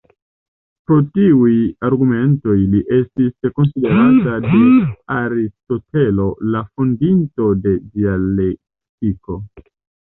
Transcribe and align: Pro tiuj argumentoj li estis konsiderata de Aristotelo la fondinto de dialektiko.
Pro 0.89 0.95
tiuj 1.17 1.51
argumentoj 1.89 2.55
li 2.71 2.81
estis 2.97 3.51
konsiderata 3.59 4.41
de 4.49 4.63
Aristotelo 5.19 6.27
la 6.57 6.67
fondinto 6.73 7.53
de 7.69 7.79
dialektiko. 7.87 9.43